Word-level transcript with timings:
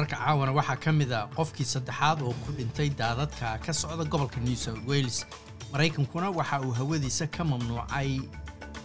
wararka 0.00 0.16
caawana 0.16 0.52
waxaa 0.56 0.76
ka 0.80 0.92
mid 0.92 1.12
a 1.12 1.28
qofkii 1.36 1.64
saddexaad 1.74 2.22
oo 2.24 2.32
ku 2.44 2.52
dhintay 2.56 2.88
daadadka 2.88 3.58
ka 3.60 3.72
socda 3.72 4.04
gobolka 4.08 4.40
new 4.40 4.56
south 4.56 4.80
wales. 4.88 5.26
Maraykankuna 5.72 6.30
waxa 6.32 6.60
uu 6.64 6.72
hawadiisa 6.72 7.26
ka 7.26 7.44
mamnuucay 7.44 8.20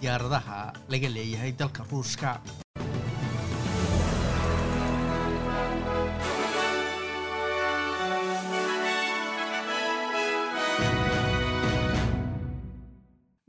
diyaaradaha 0.02 0.74
laga 0.92 1.10
leeyahay 1.10 1.52
dalka 1.56 1.84
ruushka 1.92 2.42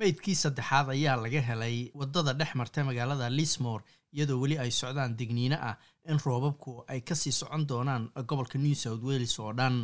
meydkii 0.07 0.35
saddexaad 0.39 0.89
ayaa 0.95 1.17
laga 1.25 1.41
helay 1.49 1.77
waddada 2.01 2.33
dhex 2.41 2.55
marta 2.55 2.85
magaalada 2.89 3.27
lismore 3.39 3.83
iyadoo 4.15 4.39
weli 4.43 4.57
ay 4.65 4.71
socdaan 4.71 5.17
degniino 5.19 5.57
ah 5.69 5.77
in 6.11 6.19
roobabku 6.27 6.73
ay 6.93 7.01
ka 7.01 7.15
sii 7.15 7.33
socon 7.33 7.67
doonaan 7.71 8.05
gobolka 8.29 8.59
new 8.59 8.75
south 8.75 9.03
wales 9.09 9.35
oo 9.41 9.53
dhan. 9.59 9.77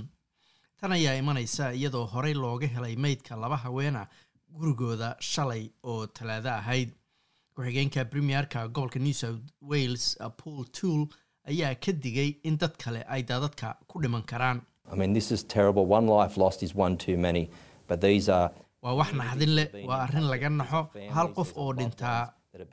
Tan 0.81 0.93
ayaa 0.93 1.15
imanaysa 1.23 1.73
iyadoo 1.79 2.07
horey 2.13 2.35
looga 2.35 2.67
helay 2.75 2.95
meydka 2.97 3.37
laba 3.37 3.57
haweena 3.65 4.07
gurigooda 4.59 5.17
shalay 5.21 5.65
oo 5.83 6.07
talaado 6.07 6.49
ahayd. 6.51 6.91
Ku-xigeenka 7.55 8.05
premierka 8.05 8.69
gobolka 8.69 8.99
new 8.99 9.13
south 9.13 9.43
wales 9.61 10.05
paul 10.37 10.65
tool 10.81 11.03
ayaa 11.51 11.75
ka 11.75 11.93
digay 11.93 12.31
in 12.45 12.59
dad 12.59 12.75
kale 12.85 13.03
ay 13.09 13.23
daadadka 13.23 13.77
ku 13.89 14.01
dhiman 14.03 14.23
karaan 14.23 14.63
waa 18.83 18.95
wax 19.01 19.11
naxdin 19.21 19.53
leh 19.59 19.69
waa 19.89 19.99
arrin 20.05 20.27
laga 20.33 20.49
naxo. 20.51 20.81
Hal 21.15 21.29
qof 21.37 21.51
oo 21.63 21.73
dhintaa 21.79 22.23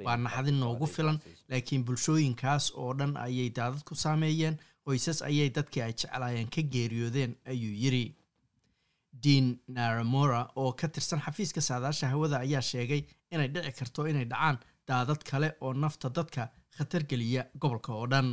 waa 0.05 0.17
naxdin 0.25 0.57
noogu 0.61 0.87
filan 0.95 1.17
laakiin 1.49 1.83
bulshooyinkaas 1.85 2.65
oo 2.81 2.91
dhan 2.99 3.13
ayay 3.25 3.49
daadad 3.57 3.83
ku 3.87 3.95
saameeyeen. 4.03 4.55
Qoysas 4.85 5.19
ayay 5.29 5.49
dadkii 5.55 5.81
ay 5.85 5.93
jeclaayeen 5.99 6.49
ka 6.55 6.61
geeriyoodeen 6.73 7.31
ayuu 7.51 7.73
yidri 7.83 8.05
dean 9.23 9.47
naramora 9.75 10.41
oo 10.55 10.71
ka 10.79 10.87
tirsan 10.87 11.21
xafiiska 11.25 11.61
saadaasha 11.61 12.07
hawada 12.13 12.37
ayaa 12.45 12.61
sheegay 12.61 13.01
inay 13.31 13.47
dhici 13.53 13.71
karto 13.79 14.07
inay 14.11 14.25
dhacaan 14.31 14.57
daadad 14.87 15.21
kale 15.29 15.49
oo 15.61 15.73
nafta 15.73 16.09
dadka 16.17 16.49
khatar 16.77 17.03
geliya 17.09 17.41
gobolka 17.61 17.91
oo 17.93 18.07
dhan 18.11 18.27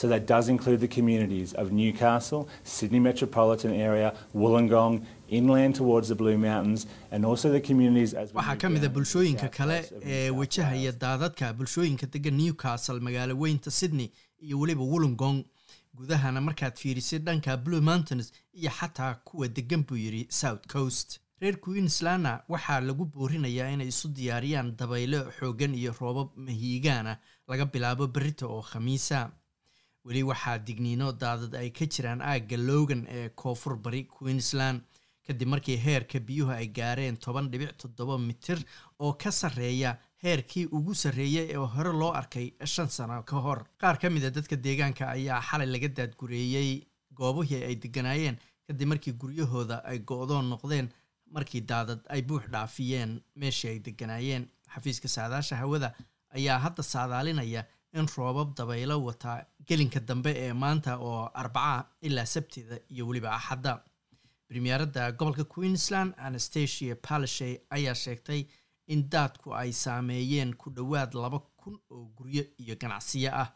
So 0.00 0.06
that 0.12 0.24
does 0.32 0.46
include 0.54 0.80
the 0.86 0.86
communities 0.96 1.50
of 1.60 1.66
Newcastle, 1.72 2.42
Sydney 2.62 3.00
metropolitan 3.00 3.72
area, 3.86 4.08
Wollongong, 4.40 4.94
inland 5.38 5.74
towards 5.80 6.06
the 6.08 6.14
Blue 6.20 6.38
Mountains, 6.38 6.86
and 7.12 7.26
also 7.30 7.46
the 7.56 7.60
communities 7.68 8.12
as 8.20 8.28
waxaa 8.32 8.56
ka 8.62 8.68
mid 8.74 8.84
a 8.84 8.88
bulshooyinka 8.96 9.48
kale 9.58 9.78
ee 10.16 10.30
wajahaya 10.40 10.92
daadadka 11.04 11.52
bulshooyinka 11.60 12.06
degan 12.14 12.36
newcastle 12.42 13.00
magaalo 13.08 13.34
weynta 13.44 13.70
sydney 13.80 14.08
iyo 14.46 14.60
weliba 14.60 14.82
wollongong. 14.92 15.44
Gudahana 15.98 16.40
markaad 16.40 16.76
fiirisid 16.82 17.24
dhanka 17.24 17.56
blue 17.56 17.80
mountains 17.80 18.32
iyo 18.54 18.70
xataa 18.70 19.14
kuwa 19.24 19.48
degan 19.48 19.82
buu 19.88 19.96
yidhi 19.96 20.26
south 20.30 20.66
coast. 20.72 21.18
Reer 21.40 21.56
queenslandna 21.60 22.32
waxaa 22.48 22.80
lagu 22.80 23.04
boorinayaa 23.04 23.70
inay 23.74 23.88
isu 23.88 24.08
diyaariyaan 24.08 24.76
dabaylo 24.78 25.20
xooggan 25.40 25.74
iyo 25.74 25.94
roobab 26.00 26.28
mahiigaana 26.36 27.18
laga 27.48 27.64
bilaabo 27.66 28.06
berita 28.06 28.46
oo 28.46 28.62
khamiisa 28.62 29.30
weli 30.08 30.22
waxaa 30.30 30.58
digniino 30.66 31.12
daadad 31.22 31.54
ay 31.60 31.68
ka 31.78 31.84
jiraan 31.94 32.20
aagga 32.30 32.56
logan 32.68 33.02
ee 33.16 33.28
koonfur 33.40 33.76
bari 33.84 34.02
queensland. 34.14 34.80
Kadib 35.26 35.48
markii 35.52 35.76
heerka 35.86 36.18
biyuhu 36.28 36.50
ay 36.60 36.66
gaareen 36.78 37.16
toban 37.24 37.50
dhibic 37.52 37.72
toddoba 37.82 38.14
mitir 38.18 38.58
oo 38.98 39.12
ka 39.22 39.30
sarreeya 39.30 39.90
heerkii 40.24 40.66
ugu 40.76 40.94
sarreeyay 40.94 41.46
ee 41.52 41.56
hore 41.74 41.92
loo 42.00 42.12
arkay 42.20 42.46
shan 42.64 42.88
sano 42.88 43.22
ka 43.22 43.36
hor. 43.44 43.60
Qaar 43.80 43.98
ka 44.00 44.08
mid 44.10 44.24
a 44.24 44.30
dadka 44.30 44.56
deegaanka 44.56 45.04
ayaa 45.16 45.40
xalay 45.48 45.66
laga 45.74 45.88
daadgureeyey 45.98 46.70
goobihii 47.18 47.62
ay 47.68 47.76
deganaayeen 47.82 48.36
kadib 48.66 48.88
markii 48.88 49.12
guryahooda 49.20 49.76
ay 49.90 49.98
go-doon 50.08 50.48
noqdeen 50.52 50.88
markii 51.34 51.60
daadad 51.70 52.00
ay 52.14 52.22
buux 52.22 52.44
dhaafiyeen 52.52 53.20
meeshii 53.40 53.70
ay 53.74 53.78
deganaayeen 53.86 54.48
xafiiska 54.74 55.08
saadaasha 55.16 55.56
hawada 55.62 55.88
ayaa 56.36 56.58
hadda 56.64 56.82
saadaalinaya 56.82 57.62
in 57.98 58.06
roobab 58.16 58.48
dabaylo 58.58 58.96
wataa 59.08 59.38
gelinka 59.68 60.00
dambe 60.00 60.32
ee 60.44 60.52
maanta 60.52 60.96
oo 60.98 61.30
arbaca 61.34 61.84
ilaa 62.02 62.24
sabtida 62.26 62.76
iyo 62.90 63.06
weliba 63.08 63.30
axadda. 63.38 63.72
Premieradda 64.48 65.12
gobolka 65.12 65.44
queensland 65.44 66.14
anastasia 66.16 66.96
palashay 67.08 67.54
ayaa 67.70 67.94
sheegtay 67.94 68.44
in 68.86 69.02
daadku 69.12 69.52
ay 69.54 69.72
saameeyeen 69.72 70.54
ku 70.56 70.70
dhowaad 70.76 71.12
laba 71.14 71.38
kun 71.60 71.76
oo 71.90 72.04
guryo 72.16 72.44
iyo 72.58 72.74
ganacsiyo 72.80 73.30
ah. 73.42 73.48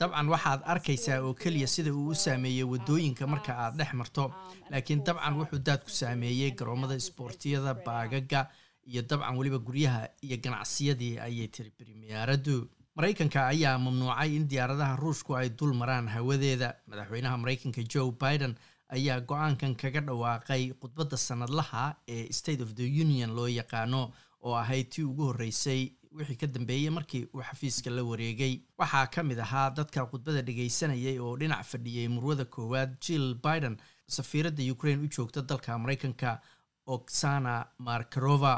Dabcan 0.00 0.28
waxaad 0.28 0.60
arkaysaa 0.72 1.18
oo 1.26 1.34
keliya 1.34 1.66
sida 1.66 1.90
uu 1.94 2.08
u 2.08 2.14
saameeyey 2.14 2.64
waddooyinka 2.72 3.26
marka 3.26 3.52
aad 3.64 3.74
dhex 3.78 3.92
marto 3.94 4.24
laakiin 4.70 5.04
dabcan 5.06 5.34
wuxuu 5.40 5.58
daadku 5.68 5.90
saameeyey 5.90 6.50
garoomada 6.58 6.94
isboortiyada 6.94 7.74
baagaga 7.86 8.40
iyo 8.86 9.02
dabcan 9.02 9.36
weliba 9.38 9.58
guryaha 9.58 10.08
iyo 10.22 10.36
ganacsiyadii 10.36 11.18
ayay 11.26 11.48
tiri 11.48 11.70
premieraddu 11.70 12.68
maraykanka 12.96 13.46
ayaa 13.52 13.78
mamnuucay 13.78 14.36
in 14.36 14.48
diyaaradaha 14.48 14.96
ruushku 14.96 15.36
ay 15.36 15.48
dul 15.48 15.74
maraan 15.74 16.08
hawadeeda. 16.08 16.74
Madaxweynaha 16.86 17.36
maraykanka 17.42 17.82
joe 17.94 18.10
biden 18.12 18.54
ayaa 18.88 19.20
go'aankan 19.20 19.74
kaga 19.82 20.00
dhawaaqay 20.00 20.62
khudbadda 20.80 21.16
sanadlaha 21.16 21.84
ee 22.08 22.32
state 22.32 22.60
of 22.66 22.74
the 22.74 22.86
union 23.04 23.30
loo 23.38 23.48
yaqaano 23.48 24.02
oo 24.46 24.54
ahayd 24.62 24.88
tii 24.94 25.02
ugu 25.10 25.24
horreysay 25.30 25.82
wixii 26.18 26.36
ka 26.42 26.46
dambeeyey 26.46 26.90
markii 26.90 27.24
uu 27.34 27.42
xafiiska 27.42 27.90
la 27.90 28.02
wareegay. 28.10 28.60
Waxaa 28.78 29.06
ka 29.06 29.22
mid 29.22 29.38
ahaa 29.46 29.70
dadka 29.70 30.06
khudbada 30.06 30.42
dhegaysanayay 30.42 31.18
oo 31.18 31.36
dhinac 31.36 31.64
fadhiyey 31.72 32.08
murwada 32.08 32.44
koowaad 32.44 32.94
jill 33.06 33.34
biden 33.34 33.76
safiiradda 34.06 34.62
ukraine 34.72 35.02
u 35.02 35.08
joogta 35.16 35.42
dalka 35.42 35.78
maraykanka 35.78 36.40
oksana 36.86 37.66
markarova 37.78 38.54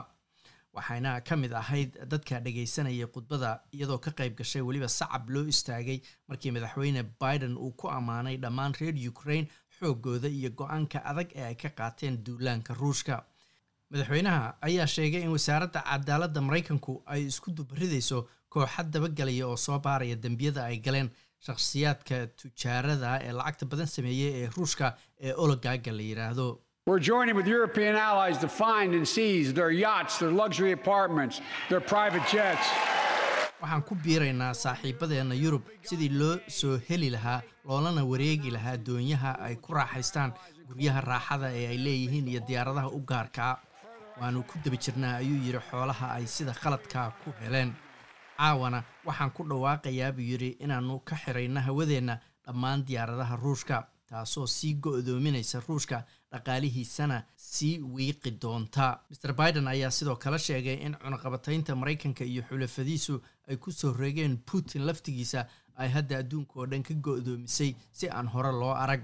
waxayna 0.77 1.21
ka 1.29 1.37
mid 1.43 1.53
ahayd 1.63 1.91
dadka 2.13 2.41
dhegaysanayay 2.45 3.07
khudbada 3.15 3.51
iyadoo 3.77 3.99
ka 4.07 4.11
qayb 4.19 4.35
gashay 4.41 4.63
weliba 4.69 4.89
sacab 4.99 5.31
loo 5.35 5.45
istaagay 5.53 5.99
markii 6.29 6.51
madaxweyne 6.57 7.03
biden 7.23 7.55
uu 7.65 7.73
ku 7.81 7.87
ammaanay 7.99 8.37
dhammaan 8.45 8.75
reer 8.81 8.97
ukraine 9.13 9.49
xoogooda 9.79 10.29
iyo 10.39 10.51
go'aanka 10.59 10.99
adag 11.11 11.29
ee 11.35 11.45
ay 11.51 11.55
ka 11.63 11.69
qaateen 11.79 12.15
duulaanka 12.27 12.75
ruushka. 12.81 13.17
Madaxweynaha 13.91 14.57
ayaa 14.69 14.87
sheegay 14.95 15.23
in 15.27 15.33
wasaaradda 15.37 15.81
cadaaladda 15.91 16.41
maraykanku 16.49 16.93
ay 17.13 17.23
isku 17.31 17.51
dubaridayso 17.59 18.19
kooxad 18.55 18.89
dabagelaya 18.95 19.47
oo 19.49 19.57
soo 19.57 19.79
baaraya 19.87 20.17
dembiyada 20.25 20.65
ay 20.71 20.79
galeen. 20.87 21.11
Shakhsiyaadka 21.47 22.17
tujaarada 22.41 23.11
ee 23.27 23.33
lacagta 23.39 23.67
badan 23.73 23.87
sameeyey 23.97 24.33
ee 24.41 24.47
ruushka 24.57 24.87
ee 25.27 25.33
ologaaga 25.45 25.93
la 25.99 26.03
yidhaahdo 26.11 26.47
We're 26.89 27.01
joining 27.01 27.35
with 27.35 27.49
European 27.49 27.97
allies 27.97 28.39
to 28.39 28.49
find 28.49 28.95
and 28.95 29.07
seize 29.09 29.53
their 29.53 29.73
yachts, 29.73 30.19
their 30.21 30.31
luxury 30.31 30.71
apartments, 30.71 31.41
their 31.69 31.81
private 31.81 32.23
jets. 32.35 32.67
waxaan 33.63 33.83
ku 33.89 33.95
biiraynaa 34.05 34.53
saaxiibadeenna 34.55 35.35
yurub 35.35 35.63
sidii 35.89 36.11
loo 36.21 36.37
soo 36.59 36.77
heli 36.89 37.09
lahaa 37.11 37.41
loolana 37.69 38.05
wareegi 38.11 38.51
lahaa 38.57 38.77
doonyaha 38.89 39.33
ay 39.47 39.55
ku 39.65 39.73
raaxaystaan 39.79 40.35
guryaha 40.69 41.01
raaxada 41.11 41.49
ee 41.61 41.67
ay 41.73 41.79
leeyihiin 41.87 42.29
iyo 42.29 42.41
diyaaradaha 42.49 42.89
u 42.99 43.01
gaarkaa 43.11 43.55
waannu 44.21 44.43
ku 44.51 44.55
daba 44.65 44.77
jirnaa 44.87 45.15
ayuu 45.23 45.41
yidhi 45.47 45.61
xoolaha 45.71 46.07
ay 46.19 46.27
sida 46.37 46.53
khaladkaa 46.63 47.09
ku 47.25 47.35
heleen. 47.41 47.75
Caawana 48.39 48.85
waxaan 49.09 49.31
ku 49.37 49.43
dhawaaqayaa 49.51 50.13
buu 50.13 50.29
yidhi 50.33 50.51
inaannu 50.65 51.01
ka 51.09 51.17
xirayno 51.25 51.61
hawadeenna 51.67 52.21
dhammaan 52.47 52.85
diyaaradaha 52.87 53.37
ruushka 53.45 53.77
taasoo 54.11 54.47
sii 54.47 54.75
go-doominaysa 54.75 55.60
ruushka 55.69 56.04
dhaqaalihiisana 56.33 57.22
sii 57.36 57.78
wiiqi 57.95 58.31
doonta. 58.42 59.01
Maer 59.10 59.34
biden 59.41 59.69
ayaa 59.69 59.91
sidoo 59.91 60.16
kale 60.16 60.39
sheegay 60.39 60.75
in 60.86 60.95
cunaqabataynta 61.03 61.75
maraykanka 61.77 62.25
iyo 62.25 62.42
xulafadiisu 62.48 63.21
ay 63.48 63.57
ku 63.57 63.72
soo 63.72 63.92
reegeen 63.92 64.39
putin 64.51 64.86
laftigiisa 64.86 65.47
ay 65.77 65.89
hadda 65.89 66.19
adduunka 66.19 66.54
oo 66.60 66.66
dhan 66.66 66.83
ka 66.83 66.95
go-doomisay 66.95 67.75
si 67.92 68.09
aan 68.10 68.28
hore 68.28 68.53
loo 68.53 68.75
arag. 68.75 69.03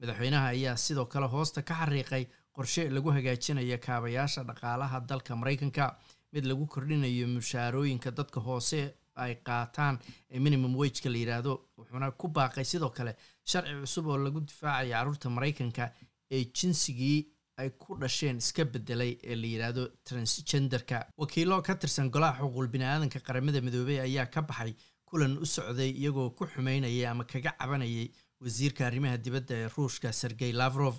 Madaxweynaha 0.00 0.46
ayaa 0.48 0.76
sidoo 0.76 1.06
kale 1.06 1.26
hoosta 1.26 1.62
ka 1.62 1.74
xariiqay 1.74 2.26
qorshe 2.52 2.90
lagu 2.90 3.10
hagaajinayo 3.10 3.78
kaabayaasha 3.78 4.42
dhaqaalaha 4.44 5.00
dalka 5.08 5.36
maraykanka. 5.36 5.96
Mid 6.32 6.44
lagu 6.46 6.66
kordhinayo 6.66 7.26
mushaarooyinka 7.28 8.10
dadka 8.10 8.40
hoose 8.40 8.94
ay 9.16 9.34
qaataan 9.46 9.98
minimum 10.46 10.76
wageka 10.80 11.08
la 11.10 11.18
yidhaahdo 11.22 11.52
wuxuuna 11.78 12.10
ku 12.20 12.28
baaqay 12.28 12.64
sidoo 12.64 12.90
kale 12.90 13.12
sharci 13.50 13.74
cusub 13.82 14.06
oo 14.06 14.18
lagu 14.26 14.40
difaacaya 14.40 14.96
carruurta 14.98 15.30
maraykanka 15.36 15.84
ee 16.30 16.44
jinsigii 16.56 17.18
ay 17.60 17.70
ku 17.70 17.94
dhasheen 18.00 18.36
iska 18.42 18.64
bedelay 18.64 19.12
ee 19.22 19.34
la 19.36 19.46
yidhaahdo 19.46 19.82
transgenderka. 20.04 21.06
Wakiilo 21.18 21.62
ka 21.62 21.74
tirsan 21.74 22.10
golaha 22.10 22.42
xuquuq 22.42 22.68
bini-aadanka 22.74 23.20
qaramada 23.26 23.60
midoobey 23.60 24.00
ayaa 24.00 24.26
ka 24.26 24.42
baxay 24.42 24.74
kulan 25.06 25.38
u 25.38 25.46
socday 25.46 25.90
iyagoo 25.90 26.30
ku 26.30 26.46
xumeynayay 26.46 27.06
ama 27.06 27.24
kaga 27.24 27.52
cabanayay 27.58 28.10
wasiirka 28.40 28.86
arrimaha 28.86 29.16
dibadda 29.24 29.54
ee 29.54 29.68
ruushka 29.76 30.12
sergey 30.12 30.52
lavrov. 30.52 30.96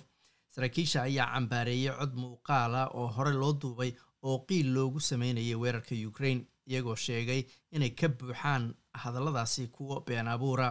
Saraakiisha 0.54 1.02
ayaa 1.02 1.28
cambaareeyey 1.34 1.92
cod 1.98 2.14
muuqaala 2.22 2.82
oo 2.94 3.06
hore 3.16 3.32
loo 3.42 3.52
duubay 3.52 3.92
oo 4.22 4.38
qiil 4.48 4.72
loogu 4.76 5.00
sameynayay 5.00 5.54
weerarka 5.54 5.94
ukraine 6.08 6.46
iyagoo 6.68 6.96
sheegay 6.96 7.42
inay 7.72 7.90
ka 7.90 8.08
buuxaan 8.08 8.74
hadalladaasi 9.02 9.68
kuwo 9.68 10.00
been 10.06 10.28
abuura. 10.28 10.68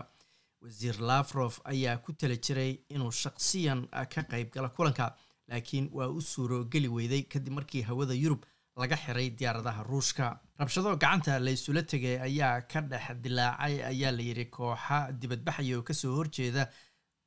Wasiir 0.61 0.97
lafrof 1.09 1.59
ayaa 1.63 1.97
ku 1.97 2.13
tali 2.13 2.37
jiray 2.45 2.71
inuu 2.89 3.11
shaqsiyan 3.11 3.87
ka 4.13 4.21
qayb 4.31 4.49
gala 4.53 4.69
kulanka 4.69 5.15
laakiin 5.47 5.89
waa 5.93 6.07
u 6.09 6.21
suurogeli 6.21 6.87
weyday 6.87 7.21
kadib 7.23 7.53
markii 7.53 7.81
hawada 7.89 8.13
yurub 8.13 8.41
laga 8.77 8.95
xiray 8.97 9.29
diyaaradaha 9.29 9.83
ruushka. 9.83 10.39
Rabshado 10.59 10.95
gacanta 10.97 11.39
la 11.39 11.51
isula 11.51 11.83
tegay 11.83 12.17
ayaa 12.27 12.61
ka 12.71 12.81
dhex 12.81 13.05
dilaacay 13.23 13.75
ayaa 13.91 14.11
la 14.11 14.23
yidhi 14.29 14.45
kooxa 14.45 15.11
dibadbaxaya 15.21 15.77
oo 15.77 15.83
ka 15.83 15.93
soo 15.93 16.15
horjeeda 16.17 16.63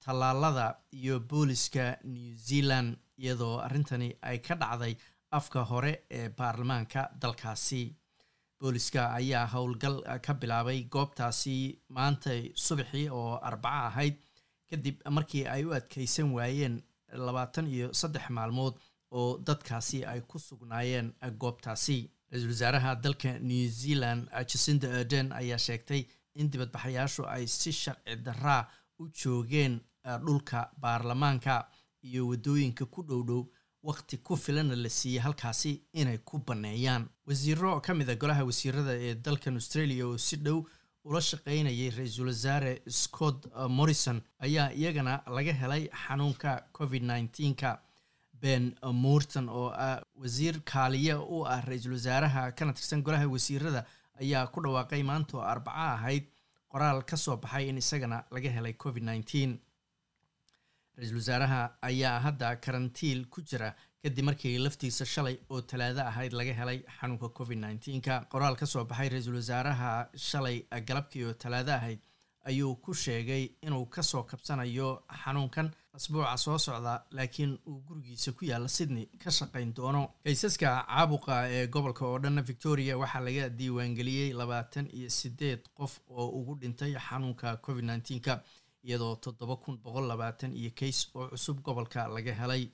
tallaalada 0.05 0.67
iyo 0.93 1.21
booliska 1.21 1.99
new 2.05 2.35
zealand 2.37 2.97
iyadoo 3.19 3.59
arrintani 3.61 4.09
ay 4.23 4.39
ka 4.39 4.55
dhacday 4.55 4.97
afka 5.31 5.65
hore 5.71 5.93
ee 6.11 6.29
baarlamaanka 6.29 7.11
dalkaasi 7.21 7.83
booliska 8.61 9.13
ayaa 9.19 9.47
howlgal 9.47 10.03
ka 10.27 10.35
bilaabay 10.35 10.83
goobtaasi 10.95 11.57
maanta 11.89 12.31
subaxii 12.55 13.09
oo 13.19 13.39
arbaco 13.49 13.87
ahayd 13.91 14.17
kadib 14.71 14.97
markii 15.17 15.45
ay 15.47 15.65
u 15.65 15.73
adkeysan 15.79 16.33
waayeen 16.37 16.83
labaatan 17.27 17.67
iyo 17.75 17.93
saddex 18.01 18.31
maalmood 18.31 18.75
oo 19.11 19.39
dadkaasi 19.47 20.05
ay 20.05 20.21
ku 20.21 20.39
sugnaayeen 20.39 21.15
goobtaasi. 21.39 21.99
Ra'iisul 22.31 22.51
wasaaraha 22.53 22.95
dalka 23.05 23.39
new 23.39 23.69
zealand 23.71 24.29
jacinda 24.49 24.89
orden 25.01 25.33
ayaa 25.33 25.59
sheegtay 25.59 26.03
in 26.35 26.51
dibadbaxayaashu 26.51 27.23
ay 27.27 27.47
si 27.47 27.73
sharci 27.73 28.17
daraa 28.27 28.63
u 28.99 29.09
joogeen 29.09 29.81
dhulka 30.27 30.71
baarlamaanka 30.81 31.55
iyo 32.03 32.29
waddooyinka 32.29 32.85
ku 32.87 33.03
dhow 33.03 33.23
dhow 33.29 33.43
waqti 33.83 34.17
ku 34.19 34.37
filana 34.37 34.77
la 34.77 34.89
siiyey 34.89 35.21
halkaasi 35.23 35.83
inay 35.93 36.19
ku 36.19 36.39
banneeyaan 36.39 37.09
wasiiro 37.27 37.81
ka 37.81 37.95
mid 37.95 38.09
a 38.11 38.15
golaha 38.17 38.45
wasiirada 38.45 38.93
ee 39.07 39.15
dalkan 39.15 39.55
australia 39.55 40.07
oo 40.07 40.19
si 40.19 40.37
dhow 40.37 40.65
ula 41.05 41.21
shaqeynayay 41.21 41.91
ra'iisul 41.99 42.27
wasaare 42.33 42.73
scott 42.89 43.47
morrison 43.69 44.21
ayaa 44.39 44.71
iyagana 44.73 45.23
laga 45.37 45.53
helay 45.53 45.89
xanuunka 46.07 46.51
covid 46.73 47.03
nneteen-ka 47.03 47.81
ben 48.43 48.75
morton 48.93 49.49
oo 49.49 49.71
ah 49.87 50.01
wasiir 50.23 50.61
kaaliye 50.73 51.15
u 51.15 51.45
ah 51.47 51.61
ra'iisul 51.69 51.93
wasaaraha 51.99 52.53
kana 52.53 52.73
tirsan 52.73 53.03
golaha 53.03 53.27
wasiirada 53.29 53.85
ayaa 54.21 54.47
ku 54.47 54.61
dhawaaqay 54.61 55.03
maanta 55.03 55.37
oo 55.39 55.43
arbaco 55.43 55.79
ahayd. 55.79 56.25
Qoraal 56.73 57.01
ka 57.11 57.17
soo 57.17 57.37
baxay 57.37 57.69
in 57.69 57.79
isagana 57.79 58.25
laga 58.31 58.51
helay 58.51 58.73
covid 58.73 59.03
nneteen 59.03 59.59
ra'iisul 60.99 61.17
wasaaraha 61.23 61.61
ayaa 61.91 62.19
hadda 62.27 62.57
karantiil 62.65 63.21
ku 63.35 63.41
jira 63.51 63.71
kadib 64.03 64.25
markii 64.29 64.59
laftiisa 64.65 65.05
shalay 65.15 65.37
oo 65.51 65.61
talaado 65.61 66.01
ahayd 66.11 66.33
laga 66.41 66.53
helay 66.61 66.79
xanuunka 66.99 67.29
covid 67.39 67.59
nneteen-ka 67.59 68.15
qoraal 68.33 68.57
ka 68.61 68.67
soo 68.67 68.85
baxay 68.85 69.09
ra'iisul 69.15 69.39
wasaaraha 69.41 69.91
shalay 70.29 70.57
galabkii 70.89 71.25
oo 71.25 71.33
talaado 71.43 71.73
ahayd 71.79 72.01
ayuu 72.51 72.75
ku 72.85 72.95
sheegay 72.95 73.45
inuu 73.67 73.87
ka 73.95 74.03
soo 74.03 74.23
kabsanayo 74.23 75.03
xanuunkan. 75.25 75.71
Asbuuca 75.99 76.37
soo 76.39 76.59
socda 76.59 76.93
laakiin 77.17 77.53
uu 77.67 77.81
gurigiisa 77.87 78.33
ku 78.33 78.45
yaalla 78.45 78.69
sydney 78.69 79.07
ka 79.23 79.31
shaqayn 79.31 79.73
doono. 79.77 80.03
Kaysaska 80.25 80.69
caabuqa 80.89 81.35
ee 81.57 81.67
gobolka 81.67 82.07
oo 82.07 82.19
dhanna 82.19 82.43
victoria 82.51 82.97
waxaa 82.99 83.21
laga 83.27 83.49
diiwaangeliyey 83.59 84.31
labaatan 84.41 84.87
iyo 84.99 85.11
sideed 85.11 85.61
qof 85.75 85.99
oo 86.09 86.29
ugu 86.39 86.55
dhintay 86.61 86.93
xanuunka 87.09 87.57
covid 87.67 87.85
nneteen-ka 87.85 88.35
iyadoo 88.89 89.15
toddoba 89.25 89.57
kun 89.63 89.77
boqol 89.85 90.07
labaatan 90.11 90.53
iyo 90.61 90.71
kays 90.81 90.99
oo 91.15 91.29
cusub 91.33 91.59
gobolka 91.67 92.01
laga 92.17 92.33
helay 92.41 92.65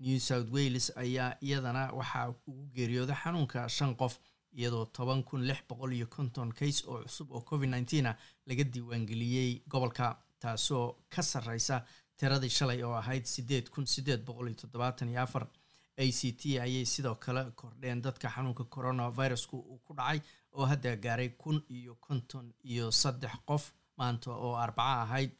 new 0.00 0.18
south 0.28 0.48
wales 0.54 0.86
ayaa 1.02 1.30
iyadana 1.46 1.82
waxaa 1.98 2.28
ugu 2.48 2.64
geeriyooda 2.76 3.14
xanuunka 3.22 3.68
shan 3.76 3.92
qof 4.00 4.14
iyadoo 4.58 4.84
toban 4.96 5.22
kun 5.28 5.42
lix 5.48 5.60
boqol 5.68 5.92
iyo 5.98 6.06
konton 6.16 6.52
kays 6.58 6.78
oo 6.90 6.98
cusub 7.04 7.28
oo 7.32 7.40
covid 7.48 7.68
nneteen 7.70 8.06
ah 8.10 8.16
laga 8.48 8.64
diiwaangeliyey 8.72 9.52
gobolka 9.72 10.06
taasoo 10.42 10.86
ka 11.14 11.22
sarreysa 11.22 11.76
tiradii 12.18 12.50
shalay 12.58 12.80
oo 12.86 12.94
ahayd 13.02 13.24
sideed 13.32 13.66
kun 13.72 13.86
sideed 13.86 14.20
boqol 14.26 14.46
iyo 14.48 14.56
toddobaatan 14.62 15.08
iyo 15.08 15.22
afar. 15.22 15.46
A 16.02 16.04
c 16.18 16.20
t 16.40 16.42
ayay 16.64 16.84
sidoo 16.84 17.14
kale 17.24 17.42
kordheen 17.60 18.02
dadka 18.06 18.28
xanuunka 18.34 18.64
coronavirusku 18.74 19.56
uu 19.70 19.78
ku 19.84 19.92
dhacay 19.98 20.20
oo 20.52 20.64
hadda 20.70 20.96
gaaray 21.04 21.28
kun 21.42 21.58
iyo 21.78 21.94
konton 22.06 22.46
iyo 22.72 22.86
saddex 23.00 23.32
qof 23.48 23.64
maanta 23.98 24.30
oo 24.30 24.54
arbaco 24.64 25.00
ahayd 25.04 25.30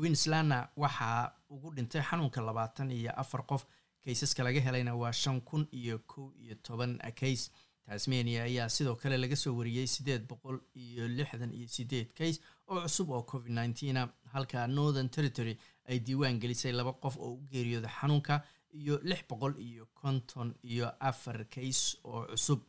queenslandna 0.00 0.58
waxaa 0.82 1.32
ugu 1.54 1.68
dhintay 1.76 2.02
xanuunka 2.08 2.40
labaatan 2.48 2.90
iyo 2.90 3.10
afar 3.22 3.42
qof. 3.50 3.62
Kaysaska 4.04 4.42
laga 4.44 4.60
helayna 4.66 4.92
waa 5.02 5.12
shan 5.12 5.40
kun 5.40 5.62
iyo 5.72 5.98
kow 6.10 6.26
iyo 6.42 6.54
toban 6.66 6.92
kays 7.20 7.50
tasmania 7.86 8.42
ayaa 8.44 8.68
sidoo 8.68 8.94
kale 9.00 9.16
laga 9.18 9.36
soo 9.36 9.54
wariyey 9.58 9.86
siddeed 9.86 10.22
boqol 10.28 10.58
iyo 10.74 11.08
lixdan 11.08 11.52
iyo 11.58 11.68
sideed 11.68 12.08
kays 12.18 12.40
oo 12.68 12.80
cusub 12.82 13.10
oo 13.10 13.22
covid 13.30 13.52
nneteen 13.52 13.98
halka 14.32 14.66
northern 14.66 15.08
territory 15.08 15.54
ay 15.88 15.98
diiwaan 16.06 16.38
gelisay 16.40 16.72
laba 16.72 16.92
qof 16.92 17.16
oo 17.16 17.32
u 17.34 17.46
geeriyooda 17.52 17.88
xanuunka 17.88 18.34
iyo 18.80 18.94
lix 19.02 19.22
boqol 19.28 19.54
iyo 19.68 19.86
konton 20.00 20.54
iyo 20.62 20.86
afar 21.00 21.44
kays 21.54 21.96
oo 22.04 22.26
cusub. 22.30 22.60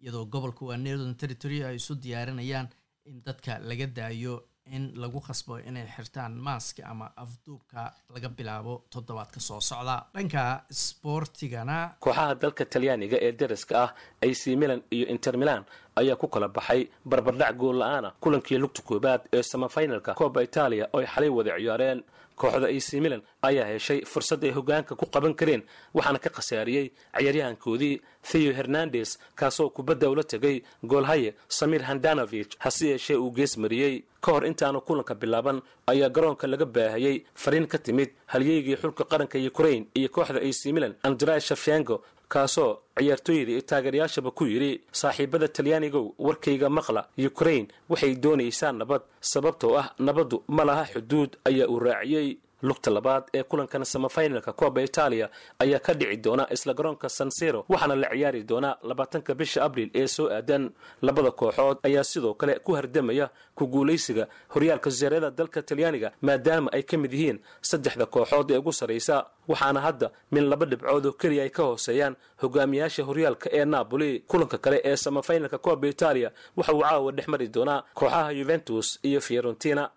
Iyadoo 0.00 0.24
gobolka 0.32 0.64
waa 0.64 0.76
northern 0.76 1.14
territory 1.16 1.64
ay 1.64 1.76
isu 1.76 1.94
diyaarinayaan 1.94 2.68
in 3.04 3.22
dadka 3.26 3.58
laga 3.58 3.86
daayo 3.86 4.34
in 4.76 4.84
lagu 5.02 5.20
khasbo 5.26 5.58
inay 5.68 5.86
xirtaan 5.96 6.32
maaska 6.46 6.82
ama 6.92 7.06
afduubka 7.24 7.80
laga 8.14 8.28
bilaabo 8.28 8.74
toddobaadka 8.92 9.40
soo 9.40 9.60
socda. 9.60 9.96
Dhanka 10.14 10.42
sboortigana 10.70 11.76
kooxaha 12.04 12.34
dalka 12.42 12.64
talyaaniga 12.72 13.16
ee 13.26 13.32
deriska 13.40 13.74
ah 13.84 13.90
ac 14.26 14.42
milan 14.60 14.80
iyo 14.96 15.06
inter 15.14 15.34
milan 15.42 15.62
ayaa 16.00 16.16
ku 16.20 16.26
kala 16.28 16.48
baxay 16.48 16.88
barbardhac 17.10 17.54
gool 17.60 17.76
la'aana 17.82 18.10
kulankii 18.22 18.58
lugta 18.58 18.82
koobaad 18.88 19.20
ee 19.36 19.42
samafinalka 19.42 20.14
kooba 20.14 20.42
itaaliya 20.48 20.84
oo 20.94 21.00
ay 21.00 21.06
xalay 21.14 21.28
wada 21.36 21.50
ciyaareen 21.58 22.00
kooxda 22.40 22.68
ac 22.76 22.88
milan 23.04 23.22
ayaa 23.48 23.66
heshay 23.72 24.00
fursad 24.12 24.44
ay 24.44 24.52
hogaanka 24.58 24.92
ku 25.00 25.06
qaban 25.14 25.34
kareen 25.40 25.62
waxaana 25.94 26.18
ka 26.24 26.30
khasaariyey 26.36 26.86
ciyaaryahankoodii 27.18 27.94
theo 28.30 28.52
hernandes 28.58 29.18
kaasoo 29.40 29.70
kubadda 29.76 30.10
ula 30.10 30.22
tegay 30.32 30.56
goolhaye 30.90 31.34
samir 31.48 31.82
handanovich 31.88 32.52
hase 32.58 32.84
yeeshee 32.88 33.16
uu 33.16 33.30
gees 33.36 33.56
mariyey. 33.58 34.04
Ka 34.20 34.32
hor 34.32 34.44
intaanu 34.46 34.80
kulanka 34.80 35.14
bilaaban 35.14 35.62
ayaa 35.86 36.08
garoonka 36.10 36.46
laga 36.46 36.66
baahayey 36.66 37.16
fariin 37.34 37.66
ka 37.72 37.78
timid 37.78 38.10
halyeygii 38.26 38.76
xulka 38.82 39.04
qaranka 39.04 39.38
ukrain 39.50 39.86
iyo 39.94 40.08
kooxda 40.08 40.40
ac 40.48 40.60
milan 40.76 40.94
andrai 41.06 41.40
shafshengo 41.40 42.02
kaasoo 42.32 42.72
ciyaartooyda 42.98 43.50
iyo 43.52 43.62
taageerayaashaba 43.70 44.30
ku 44.38 44.44
yidhi 44.52 44.70
saaxiibada 45.00 45.48
talyaanigow 45.56 46.04
warkayga 46.26 46.68
maqla 46.78 47.02
ukrain 47.28 47.64
waxay 47.90 48.14
doonaysaa 48.24 48.72
nabad 48.80 49.02
sababtoo 49.32 49.72
ah 49.82 49.86
nabaddu 50.06 50.36
ma 50.56 50.62
laha 50.68 50.84
xuduud 50.92 51.30
ayaa 51.48 51.68
uu 51.72 51.78
raaciyey 51.88 52.28
lugta 52.62 52.90
labaad 52.90 53.24
ee 53.34 53.42
kulankan 53.42 53.84
samafinalka 53.84 54.52
kooba 54.52 54.82
itaaliya 54.82 55.30
ayaa 55.58 55.78
ka 55.78 55.94
dhici 55.94 56.16
doona 56.16 56.46
isla 56.52 56.74
garoonka 56.74 57.08
sansiro 57.08 57.64
waxaana 57.68 57.94
la 57.96 58.08
ciyaari 58.10 58.42
doonaa 58.44 58.76
labaatanka 58.82 59.34
bisha 59.34 59.64
abriil 59.64 59.90
ee 59.94 60.06
soo 60.06 60.28
aadan. 60.30 60.70
Labada 61.02 61.30
kooxood 61.30 61.78
ayaa 61.82 62.04
sidoo 62.04 62.34
kale 62.34 62.58
ku 62.58 62.72
hardamaya 62.74 63.30
ku 63.54 63.66
guulaysiga 63.66 64.26
horyaalka 64.54 64.90
zareeda 64.90 65.30
dalka 65.30 65.62
talyaaniga 65.62 66.12
maadaama 66.22 66.72
ay 66.72 66.82
ka 66.82 66.96
mid 66.98 67.12
yihiin 67.12 67.38
saddexda 67.62 68.06
kooxood 68.06 68.50
ee 68.50 68.56
ugu 68.58 68.72
sarraysa 68.72 69.26
waxaana 69.48 69.80
hadda 69.80 70.10
min 70.32 70.44
laba 70.50 70.66
dhibcood 70.66 71.06
oo 71.06 71.12
keliya 71.12 71.42
ay 71.42 71.50
ka 71.50 71.62
hooseeyaan 71.62 72.16
hogaamiyaasha 72.42 73.02
horyaalka 73.04 73.48
ee 73.52 73.64
napoli. 73.64 74.20
Kulanka 74.26 74.58
kale 74.58 74.80
ee 74.84 74.96
samafinalka 74.96 75.58
kooba 75.58 75.88
itaaliya 75.88 76.30
waxa 76.56 76.72
uu 76.72 76.80
caawa 76.82 77.12
dhex 77.12 77.28
mari 77.28 77.48
doonaa 77.48 77.82
kooxaha 77.94 78.30
yuventus 78.32 78.98
iyo 79.02 79.20
fiorentina 79.20 79.90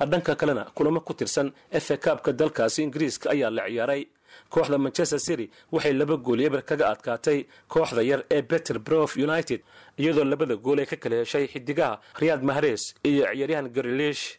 dhanka 0.00 0.34
kalena 0.36 0.64
kulamo 0.74 1.00
ku 1.00 1.14
tirsan 1.14 1.52
efe 1.70 1.96
kaabka 1.96 2.32
dalkaasi 2.32 2.82
ingiriiska 2.82 3.30
ayaa 3.30 3.50
la 3.50 3.64
ciyaaray. 3.68 4.02
Kooxda 4.50 4.78
manchester 4.78 5.20
city 5.20 5.50
waxay 5.72 5.92
laba 5.92 6.16
gool 6.16 6.40
eber 6.40 6.62
kaga 6.64 6.88
adkaatay 6.92 7.44
kooxda 7.68 8.02
yar 8.02 8.24
ee 8.30 8.42
beter 8.42 8.78
brof 8.78 9.16
united 9.16 9.60
iyadoo 9.98 10.24
labada 10.24 10.56
gool 10.56 10.78
ay 10.80 10.86
ka 10.86 10.96
kala 10.96 11.16
heshay 11.20 11.46
xidigaha 11.52 12.00
riyad 12.20 12.42
mahres 12.42 12.94
iyo 13.04 13.26
ciyaaryahan 13.28 13.68
garilish 13.68 14.38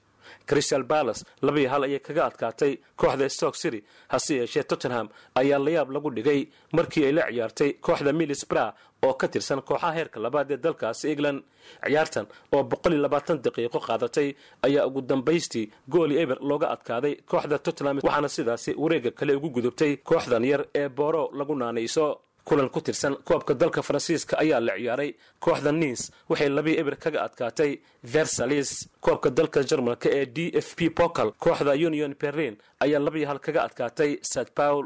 crystal 0.49 0.83
balas 0.83 1.19
labaiyo 1.41 1.69
hal 1.69 1.83
ayay 1.83 1.99
kaga 1.99 2.25
adkaatay 2.25 2.77
kooxda 2.97 3.29
stock 3.29 3.55
city 3.55 3.83
hase 4.07 4.33
yeeshee 4.39 4.63
tottenham 4.63 5.09
ayaa 5.35 5.59
layaab 5.65 5.91
lagu 5.91 6.09
dhigay 6.09 6.41
markii 6.73 7.05
ay 7.05 7.11
la 7.11 7.23
ciyaartay 7.29 7.69
kooxda 7.87 8.13
milisbra 8.13 8.73
oo 9.05 9.13
ka 9.13 9.27
tirsan 9.27 9.61
kooxaha 9.67 9.91
heerka 9.97 10.19
labaad 10.25 10.51
ee 10.51 10.57
dalkaasi 10.65 11.05
england 11.13 11.39
ciyaartan 11.85 12.25
oo 12.55 12.63
boqol 12.71 12.93
iyo 12.93 13.01
labaatan 13.05 13.37
daqiiqo 13.45 13.79
qaadatay 13.87 14.29
ayaa 14.67 14.85
ugu 14.89 15.01
dambaystii 15.01 15.65
gooli 15.93 16.15
eber 16.23 16.37
looga 16.49 16.67
adkaaday 16.75 17.13
kooxda 17.31 17.57
tottenham 17.65 17.97
waxaana 18.03 18.29
sidaasi 18.37 18.71
wareega 18.83 19.11
kale 19.19 19.33
ugu 19.35 19.49
gudubtay 19.55 19.91
kooxdan 20.09 20.43
yar 20.51 20.61
ee 20.75 20.89
booro 20.89 21.23
lagu 21.39 21.55
naanayso. 21.55 22.07
Kulan 22.49 22.69
ku 22.69 22.81
tirsan 22.81 23.13
koobka 23.27 23.53
dalka 23.61 23.81
faransiiska 23.87 24.35
ayaa 24.43 24.59
la 24.67 24.73
ciyaaray 24.77 25.11
kooxda 25.39 25.71
niis 25.71 26.01
waxay 26.29 26.49
labii 26.49 26.75
eber 26.81 26.95
kaga 27.03 27.19
adkaatay 27.27 27.71
versalis 28.13 28.69
koobka 29.05 29.29
dalka 29.37 29.59
jarmalka 29.69 30.09
ee 30.19 30.25
d 30.35 30.37
f 30.65 30.75
p 30.77 30.89
pocal 30.99 31.29
kooxda 31.43 31.71
union 31.87 32.11
berlin 32.21 32.55
ayaa 32.83 32.99
labii 33.07 33.25
hal 33.29 33.39
kaga 33.45 33.61
adkaatay 33.67 34.11
st 34.31 34.49
paul 34.59 34.83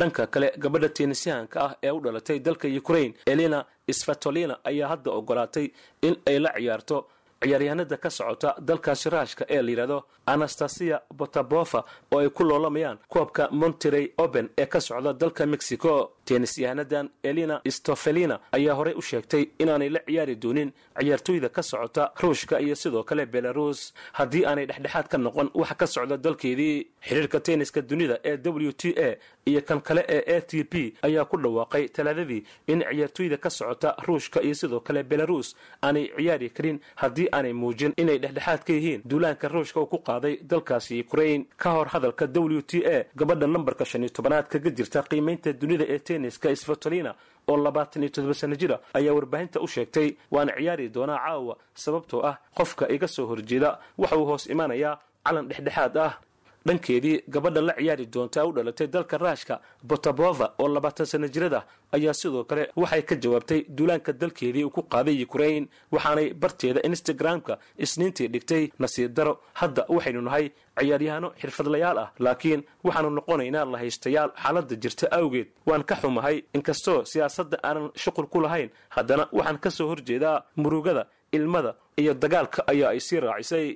dhanka 0.00 0.26
kale 0.26 0.48
gabadha 0.58 0.88
tennisyahanka 0.88 1.58
ah 1.66 1.72
ee 1.82 1.90
u 1.90 2.00
dhalatay 2.00 2.38
dalka 2.38 2.68
ukraine 2.80 3.14
elina 3.26 3.64
sfatolina 3.92 4.54
ayaa 4.64 4.88
hadda 4.92 5.10
ogolaatay 5.10 5.66
in 6.02 6.16
ay 6.26 6.38
la 6.38 6.50
ciyaarto 6.56 6.96
ciyaaryahanada 7.42 7.96
ka 7.96 8.10
socota 8.10 8.54
dalkaasi 8.68 9.10
raashka 9.10 9.44
ee 9.48 9.62
layidhahdo 9.62 9.98
anastasia 10.26 11.00
botabofa 11.18 11.80
oo 12.12 12.18
ay 12.20 12.28
ku 12.30 12.42
loolamayaan 12.44 12.98
koobka 13.08 13.48
monterey 13.50 14.06
open 14.18 14.48
ee 14.58 14.66
ka 14.66 14.80
socda 14.80 15.12
dalka 15.12 15.46
mexico 15.46 15.92
tennisyahanadan 16.28 17.08
elina 17.22 17.60
stofelina 17.76 18.36
ayaa 18.52 18.74
horey 18.78 18.94
u 19.00 19.02
sheegtay 19.02 19.44
inaanay 19.58 19.88
la 19.96 20.00
ciyaari 20.06 20.34
doonin 20.42 20.70
ciyaartooyda 21.00 21.48
ka 21.48 21.62
socota 21.62 22.12
ruushka 22.22 22.60
iyo 22.60 22.74
sidoo 22.76 23.02
kale 23.02 23.26
belarus. 23.26 23.94
Haddii 24.12 24.44
aanay 24.46 24.66
dhexdhexaad 24.66 25.06
ka 25.08 25.18
noqon 25.18 25.50
waxa 25.54 25.74
ka 25.74 25.86
socda 25.86 26.16
dalkeedii. 26.16 26.86
Xiriirka 27.08 27.40
tenniska 27.40 27.80
dunida 27.82 28.18
ee 28.24 28.36
w 28.36 28.72
t 28.72 28.94
a 28.98 29.16
iyo 29.46 29.60
kan 29.62 29.80
kale 29.80 30.04
ee 30.08 30.36
a 30.36 30.40
t 30.40 30.64
p 30.64 30.74
ayaa 31.02 31.24
ku 31.24 31.36
dhawaaqay 31.36 31.88
talaadadii 31.88 32.42
in 32.66 32.82
ciyaartooyda 32.90 33.36
ka 33.36 33.50
socota 33.50 33.94
ruushka 34.06 34.42
iyo 34.42 34.54
sidoo 34.54 34.80
kale 34.80 35.02
belarus 35.02 35.56
aanay 35.82 36.10
ciyaari 36.16 36.50
karin 36.50 36.80
haddii 36.96 37.28
aanay 37.32 37.52
muujin 37.52 37.92
inay 37.96 38.18
dhexdhexaad 38.18 38.60
ka 38.66 38.72
yihiin 38.72 39.02
duulaanka 39.04 39.48
ruushka 39.48 39.80
uu 39.80 39.86
ku 39.86 39.98
qaaday 39.98 40.36
dalkaasi 40.42 41.00
ukraine. 41.00 41.46
Ka 41.56 41.70
hor 41.70 41.86
hadalka 41.88 42.26
w 42.26 42.62
t 42.62 42.82
a 42.86 43.04
gabadha 43.16 43.46
nambarka 43.46 43.84
shan 43.84 44.02
iyo 44.02 44.10
tobanaad 44.10 44.48
kaga 44.48 44.70
jirta 44.70 45.02
qiimaynta 45.02 45.52
dunida 45.52 45.84
ee 45.88 45.98
tenniska 46.18 46.56
sfatolina 46.56 47.14
oo 47.48 47.56
labaatan 47.56 48.02
iyo 48.02 48.10
toddoba 48.12 48.34
sano 48.34 48.54
jira 48.56 48.76
ayaa 48.94 49.14
warbaahinta 49.14 49.60
u 49.60 49.68
sheegtay 49.68 50.08
waana 50.30 50.52
ciyaari 50.58 50.88
doonaa 50.88 51.18
caawa 51.18 51.56
sababtoo 51.74 52.20
ah 52.26 52.36
qofka 52.54 52.88
iga 52.92 53.08
soo 53.08 53.26
horjeeda. 53.26 53.78
Waxa 53.98 54.16
uu 54.16 54.24
hoos 54.26 54.46
imanayaa 54.46 54.98
calan 55.24 55.48
dhexdhexaad 55.48 55.96
ah 55.96 56.12
dhankeedii 56.68 57.16
gabadha 57.34 57.60
la 57.68 57.72
ciyaari 57.78 58.06
doontaa 58.14 58.44
u 58.48 58.52
dhalatay 58.56 58.86
dalka 58.94 59.18
raashka 59.24 59.60
botabova 59.90 60.46
oo 60.62 60.68
labaatan 60.68 61.06
sano 61.06 61.28
jirada 61.34 61.60
ayaa 61.96 62.14
sidoo 62.20 62.44
kale 62.50 62.62
waxay 62.82 63.02
ka 63.08 63.14
jawaabtay 63.24 63.60
duulaanka 63.76 64.12
dalkeedii 64.12 64.64
uu 64.64 64.70
ku 64.76 64.82
qaaday 64.92 65.16
ukraine 65.28 65.66
waxaanay 65.92 66.28
barteeda 66.42 66.80
instagram-ka 66.90 67.58
isniintii 67.84 68.28
dhigtay 68.34 68.64
nasiib 68.78 69.12
daro 69.18 69.32
hadda 69.60 69.82
waxaynu 69.96 70.20
nahay 70.28 70.46
ciyaaryahano 70.80 71.28
xirfadlayaal 71.40 71.98
ah 72.04 72.08
laakiin 72.26 72.60
waxaanu 72.86 73.10
noqonaynaa 73.18 73.64
lahaystayaal 73.74 74.30
xaaladda 74.42 74.74
jirta 74.82 75.06
awgeed. 75.18 75.48
Waan 75.68 75.82
ka 75.90 75.94
xumahay 76.02 76.36
inkastoo 76.54 77.04
siyaasadda 77.12 77.56
aanan 77.68 77.90
shuqul 78.02 78.26
ku 78.32 78.38
lahayn 78.44 78.70
haddana 78.96 79.24
waxaan 79.38 79.58
ka 79.64 79.70
soo 79.70 79.88
horjeedaa 79.92 80.36
murugada 80.62 81.06
ilmada 81.32 81.74
iyo 82.02 82.12
dagaalka 82.14 82.60
ayaa 82.72 82.90
ay 82.94 83.00
sii 83.00 83.20
raacisay 83.20 83.66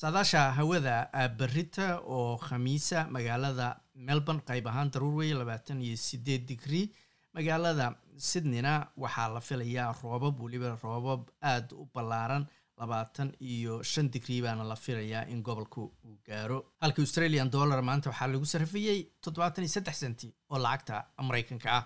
saadaasha 0.00 0.42
hawada 0.58 0.96
berita 1.38 1.86
oo 2.16 2.36
khamiisa 2.46 3.00
magaalada 3.14 3.68
melbourne 4.08 4.42
qayb 4.50 4.66
ahaan 4.70 4.90
daruur 4.94 5.14
weeye 5.20 5.34
labaatan 5.40 5.82
iyo 5.86 5.96
sideed 6.06 6.46
digrii 6.50 6.86
magaalada 7.36 7.86
sydneyna 8.30 8.72
waxaa 9.04 9.28
la 9.34 9.40
filayaa 9.48 9.90
roobab 10.02 10.40
weliba 10.44 10.70
roobab 10.84 11.22
aada 11.52 11.74
u 11.82 11.84
ballaaran 11.94 12.46
labaatan 12.80 13.28
iyo 13.54 13.82
shan 13.82 14.08
digrii 14.14 14.40
baana 14.46 14.64
la 14.72 14.76
filayaa 14.84 15.26
in 15.32 15.42
gobolka 15.42 15.80
uu 15.80 16.16
gaaro. 16.28 16.58
Halka 16.80 17.02
australian 17.02 17.50
dollar 17.56 17.80
maanta 17.82 18.10
waxaa 18.10 18.28
lagu 18.34 18.46
sarrifayey 18.54 18.98
toddobaatan 19.24 19.64
iyo 19.64 19.72
saddex 19.76 19.96
senti 20.04 20.28
oo 20.50 20.58
lacagta 20.66 21.04
maraykanka 21.28 21.68
ah 21.78 21.84